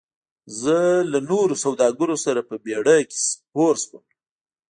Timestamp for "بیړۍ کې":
2.65-3.17